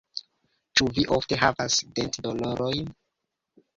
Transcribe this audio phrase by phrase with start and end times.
[0.79, 2.93] Ĉu vi ofte havas dentdolorojn?